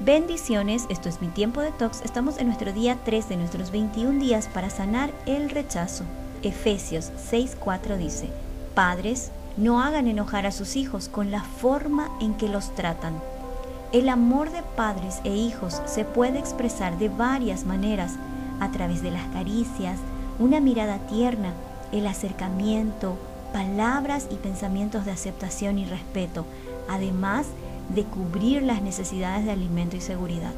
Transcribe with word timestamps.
Bendiciones, 0.00 0.86
esto 0.90 1.08
es 1.08 1.20
mi 1.20 1.26
tiempo 1.26 1.60
de 1.60 1.72
tox. 1.72 2.02
Estamos 2.02 2.38
en 2.38 2.46
nuestro 2.46 2.72
día 2.72 2.96
3 3.04 3.28
de 3.30 3.36
nuestros 3.36 3.72
21 3.72 4.20
días 4.20 4.46
para 4.46 4.70
sanar 4.70 5.10
el 5.26 5.50
rechazo. 5.50 6.04
Efesios 6.44 7.10
6:4 7.28 7.96
dice, 7.96 8.30
Padres, 8.76 9.32
no 9.56 9.82
hagan 9.82 10.06
enojar 10.06 10.46
a 10.46 10.52
sus 10.52 10.76
hijos 10.76 11.08
con 11.08 11.32
la 11.32 11.42
forma 11.42 12.16
en 12.20 12.34
que 12.34 12.48
los 12.48 12.76
tratan. 12.76 13.20
El 13.90 14.08
amor 14.08 14.52
de 14.52 14.62
padres 14.76 15.20
e 15.24 15.34
hijos 15.34 15.82
se 15.86 16.04
puede 16.04 16.38
expresar 16.38 16.96
de 16.98 17.08
varias 17.08 17.64
maneras, 17.64 18.12
a 18.60 18.70
través 18.70 19.02
de 19.02 19.10
las 19.10 19.26
caricias, 19.32 19.98
una 20.38 20.60
mirada 20.60 20.98
tierna, 21.08 21.54
el 21.90 22.06
acercamiento, 22.06 23.16
palabras 23.52 24.28
y 24.30 24.36
pensamientos 24.36 25.06
de 25.06 25.10
aceptación 25.10 25.76
y 25.76 25.86
respeto, 25.86 26.46
además 26.88 27.46
de 27.88 28.04
cubrir 28.04 28.62
las 28.62 28.82
necesidades 28.82 29.44
de 29.44 29.52
alimento 29.52 29.96
y 29.96 30.00
seguridad. 30.00 30.52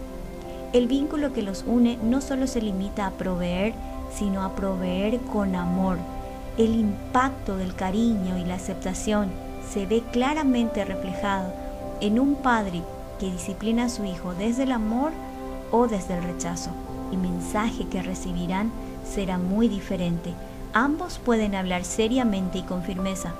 El 0.72 0.86
vínculo 0.86 1.32
que 1.32 1.42
los 1.42 1.64
une 1.66 1.98
no 2.02 2.20
solo 2.20 2.46
se 2.46 2.62
limita 2.62 3.06
a 3.06 3.10
proveer, 3.10 3.74
sino 4.12 4.42
a 4.42 4.54
proveer 4.54 5.18
con 5.20 5.54
amor. 5.54 5.98
El 6.58 6.74
impacto 6.74 7.56
del 7.56 7.74
cariño 7.74 8.38
y 8.38 8.44
la 8.44 8.54
aceptación 8.54 9.30
se 9.72 9.86
ve 9.86 10.02
claramente 10.12 10.84
reflejado 10.84 11.52
en 12.00 12.18
un 12.18 12.36
padre 12.36 12.82
que 13.18 13.30
disciplina 13.30 13.84
a 13.84 13.88
su 13.88 14.04
hijo 14.04 14.34
desde 14.34 14.64
el 14.64 14.72
amor 14.72 15.12
o 15.70 15.86
desde 15.86 16.16
el 16.16 16.24
rechazo. 16.24 16.70
El 17.12 17.18
mensaje 17.18 17.86
que 17.88 18.02
recibirán 18.02 18.70
será 19.04 19.38
muy 19.38 19.68
diferente. 19.68 20.34
Ambos 20.72 21.18
pueden 21.18 21.54
hablar 21.54 21.84
seriamente 21.84 22.58
y 22.58 22.62
con 22.62 22.82
firmeza, 22.82 23.32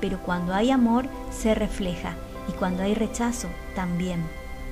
pero 0.00 0.18
cuando 0.18 0.54
hay 0.54 0.70
amor 0.70 1.06
se 1.30 1.54
refleja 1.54 2.14
y 2.48 2.52
cuando 2.52 2.82
hay 2.82 2.94
rechazo 2.94 3.48
también. 3.74 4.22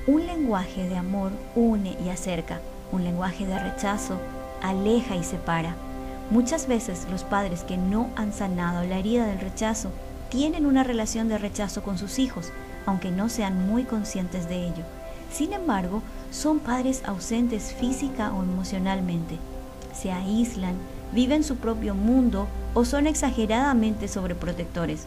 Un 0.07 0.25
lenguaje 0.25 0.87
de 0.87 0.97
amor 0.97 1.31
une 1.55 1.97
y 2.03 2.09
acerca, 2.09 2.59
un 2.91 3.03
lenguaje 3.03 3.45
de 3.45 3.59
rechazo 3.59 4.17
aleja 4.61 5.15
y 5.15 5.23
separa. 5.23 5.75
Muchas 6.29 6.67
veces 6.67 7.07
los 7.09 7.23
padres 7.23 7.63
que 7.63 7.77
no 7.77 8.09
han 8.15 8.33
sanado 8.33 8.83
la 8.85 8.97
herida 8.97 9.25
del 9.25 9.39
rechazo 9.39 9.91
tienen 10.29 10.65
una 10.65 10.83
relación 10.83 11.29
de 11.29 11.37
rechazo 11.37 11.83
con 11.83 11.97
sus 11.97 12.19
hijos, 12.19 12.51
aunque 12.85 13.11
no 13.11 13.29
sean 13.29 13.67
muy 13.67 13.83
conscientes 13.83 14.49
de 14.49 14.65
ello. 14.65 14.83
Sin 15.31 15.53
embargo, 15.53 16.01
son 16.31 16.59
padres 16.59 17.03
ausentes 17.05 17.73
física 17.73 18.33
o 18.33 18.43
emocionalmente. 18.43 19.37
Se 19.93 20.11
aíslan, 20.11 20.75
viven 21.13 21.43
su 21.43 21.57
propio 21.57 21.95
mundo 21.95 22.47
o 22.73 22.85
son 22.85 23.07
exageradamente 23.07 24.07
sobreprotectores. 24.07 25.05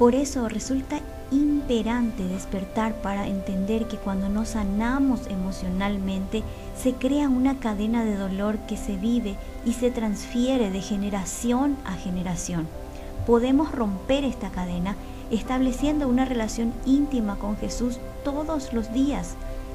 Por 0.00 0.14
eso 0.14 0.48
resulta 0.48 0.98
imperante 1.30 2.26
despertar 2.26 2.94
para 3.02 3.26
entender 3.26 3.86
que 3.86 3.98
cuando 3.98 4.30
nos 4.30 4.48
sanamos 4.48 5.26
emocionalmente 5.26 6.42
se 6.74 6.94
crea 6.94 7.28
una 7.28 7.60
cadena 7.60 8.02
de 8.02 8.16
dolor 8.16 8.56
que 8.60 8.78
se 8.78 8.96
vive 8.96 9.36
y 9.66 9.74
se 9.74 9.90
transfiere 9.90 10.70
de 10.70 10.80
generación 10.80 11.76
a 11.84 11.96
generación. 11.96 12.66
Podemos 13.26 13.72
romper 13.72 14.24
esta 14.24 14.48
cadena 14.48 14.96
estableciendo 15.30 16.08
una 16.08 16.24
relación 16.24 16.72
íntima 16.86 17.36
con 17.36 17.58
Jesús 17.58 17.98
todos 18.24 18.72
los 18.72 18.94
días, 18.94 19.34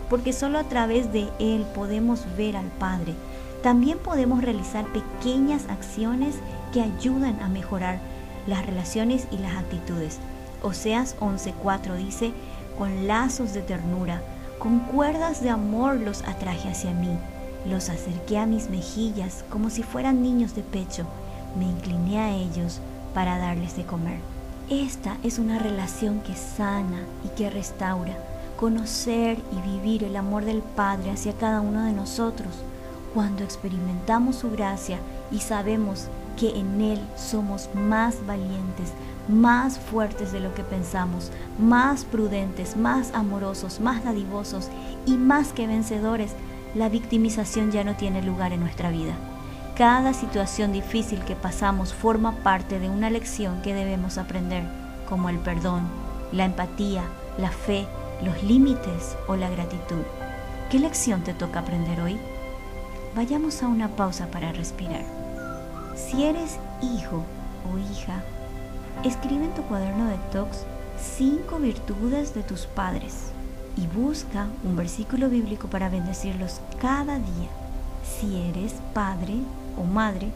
porque 0.09 0.33
solo 0.33 0.57
a 0.57 0.63
través 0.63 1.13
de 1.13 1.27
Él 1.37 1.67
podemos 1.75 2.25
ver 2.35 2.57
al 2.57 2.71
Padre. 2.79 3.13
También 3.61 3.99
podemos 3.99 4.41
realizar 4.41 4.87
pequeñas 4.87 5.67
acciones 5.69 6.33
que 6.73 6.81
ayudan 6.81 7.39
a 7.41 7.47
mejorar 7.47 7.99
las 8.47 8.65
relaciones 8.65 9.27
y 9.31 9.38
las 9.38 9.55
actitudes. 9.55 10.19
Oseas 10.61 11.15
11:4 11.19 11.95
dice, 11.95 12.31
con 12.77 13.07
lazos 13.07 13.53
de 13.53 13.61
ternura, 13.61 14.21
con 14.59 14.79
cuerdas 14.79 15.41
de 15.41 15.49
amor 15.49 15.95
los 15.95 16.23
atraje 16.23 16.69
hacia 16.69 16.91
mí, 16.91 17.17
los 17.66 17.89
acerqué 17.89 18.38
a 18.38 18.45
mis 18.45 18.69
mejillas 18.69 19.43
como 19.49 19.69
si 19.69 19.83
fueran 19.83 20.21
niños 20.21 20.55
de 20.55 20.61
pecho, 20.63 21.05
me 21.57 21.66
incliné 21.66 22.19
a 22.19 22.35
ellos 22.35 22.79
para 23.13 23.38
darles 23.38 23.75
de 23.78 23.85
comer. 23.85 24.19
Esta 24.69 25.17
es 25.23 25.39
una 25.39 25.59
relación 25.59 26.22
que 26.22 26.35
sana 26.35 27.03
y 27.23 27.29
que 27.29 27.50
restaura, 27.50 28.17
conocer 28.57 29.38
y 29.51 29.69
vivir 29.69 30.03
el 30.03 30.16
amor 30.16 30.44
del 30.45 30.62
Padre 30.62 31.12
hacia 31.12 31.33
cada 31.33 31.62
uno 31.62 31.83
de 31.85 31.94
nosotros. 31.94 32.50
Cuando 33.13 33.44
experimentamos 33.44 34.38
su 34.38 34.51
gracia 34.51 34.97
y 35.31 35.39
sabemos 35.39 36.07
que 36.35 36.59
en 36.59 36.81
Él 36.81 37.00
somos 37.16 37.69
más 37.73 38.25
valientes, 38.25 38.91
más 39.28 39.79
fuertes 39.79 40.31
de 40.31 40.40
lo 40.40 40.53
que 40.53 40.63
pensamos, 40.63 41.31
más 41.59 42.06
prudentes, 42.06 42.78
más 42.78 43.13
amorosos, 43.13 43.79
más 43.79 44.03
dadivosos 44.03 44.69
y 45.06 45.18
más 45.18 45.53
que 45.53 45.68
vencedores, 45.68 46.34
la 46.75 46.90
victimización 46.90 47.72
ya 47.72 47.84
no 47.84 47.95
tiene 47.95 48.22
lugar 48.22 48.53
en 48.53 48.59
nuestra 48.59 48.90
vida. 48.90 49.13
Cada 49.75 50.13
situación 50.13 50.72
difícil 50.72 51.19
que 51.25 51.35
pasamos 51.35 51.94
forma 51.94 52.34
parte 52.44 52.79
de 52.79 52.90
una 52.90 53.09
lección 53.09 53.62
que 53.62 53.74
debemos 53.74 54.18
aprender, 54.18 54.63
como 55.09 55.29
el 55.29 55.38
perdón, 55.40 55.84
la 56.31 56.45
empatía, 56.45 57.03
la 57.38 57.50
fe, 57.50 57.88
los 58.24 58.41
límites 58.44 59.18
o 59.28 59.35
la 59.35 59.50
gratitud. 59.50 60.03
¿Qué 60.69 60.79
lección 60.79 61.24
te 61.24 61.34
toca 61.34 61.59
aprender 61.59 62.00
hoy? 62.01 62.18
Vayamos 63.16 63.63
a 63.63 63.68
una 63.68 63.90
pausa 63.90 64.28
para 64.28 64.51
respirar. 64.51 65.25
Si 65.95 66.23
eres 66.23 66.59
hijo 66.81 67.23
o 67.72 67.78
hija 67.78 68.22
Escribe 69.03 69.45
en 69.45 69.53
tu 69.53 69.61
cuaderno 69.63 70.07
de 70.07 70.17
tox 70.31 70.63
cinco 71.00 71.59
virtudes 71.59 72.33
de 72.33 72.41
tus 72.41 72.66
padres 72.66 73.31
y 73.78 73.85
busca 73.85 74.47
un 74.63 74.75
versículo 74.75 75.29
bíblico 75.29 75.67
para 75.67 75.89
bendecirlos 75.89 76.59
cada 76.81 77.19
día. 77.19 77.50
Si 78.03 78.35
eres 78.50 78.73
padre 78.94 79.35
o 79.78 79.83
madre, 79.83 80.31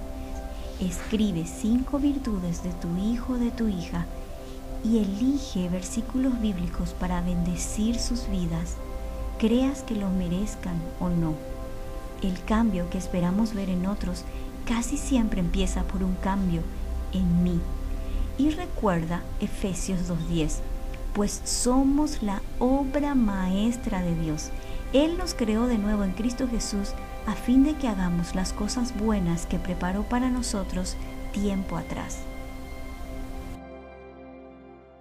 escribe 0.79 1.45
cinco 1.45 1.97
virtudes 1.97 2.61
de 2.61 2.71
tu 2.73 2.95
hijo 2.97 3.33
o 3.33 3.37
de 3.37 3.49
tu 3.49 3.67
hija 3.67 4.05
y 4.83 4.99
elige 4.99 5.67
versículos 5.69 6.39
bíblicos 6.39 6.91
para 6.91 7.21
bendecir 7.21 7.97
sus 7.99 8.29
vidas, 8.29 8.75
creas 9.39 9.81
que 9.81 9.95
lo 9.95 10.09
merezcan 10.09 10.75
o 10.99 11.09
no. 11.09 11.33
El 12.21 12.43
cambio 12.43 12.89
que 12.89 12.99
esperamos 12.99 13.55
ver 13.55 13.69
en 13.69 13.87
otros 13.87 14.25
casi 14.65 14.97
siempre 14.97 15.39
empieza 15.39 15.83
por 15.83 16.03
un 16.03 16.15
cambio 16.15 16.61
en 17.13 17.43
mí. 17.43 17.59
Y 18.37 18.51
recuerda 18.51 19.21
Efesios 19.39 20.09
2.10, 20.09 20.59
pues 21.13 21.41
somos 21.43 22.21
la 22.23 22.41
obra 22.59 23.15
maestra 23.15 24.01
de 24.01 24.15
Dios. 24.15 24.49
Él 24.93 25.17
nos 25.17 25.33
creó 25.33 25.67
de 25.67 25.77
nuevo 25.77 26.03
en 26.03 26.13
Cristo 26.13 26.47
Jesús 26.49 26.93
a 27.27 27.33
fin 27.33 27.63
de 27.63 27.75
que 27.75 27.87
hagamos 27.87 28.35
las 28.35 28.53
cosas 28.53 28.97
buenas 28.97 29.45
que 29.45 29.59
preparó 29.59 30.03
para 30.03 30.29
nosotros 30.29 30.95
tiempo 31.31 31.77
atrás. 31.77 32.19